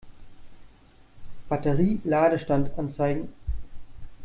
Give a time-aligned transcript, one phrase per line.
[1.47, 3.29] Batterie-Ladestand anzeigen.